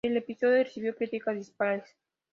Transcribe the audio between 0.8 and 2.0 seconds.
críticas dispares.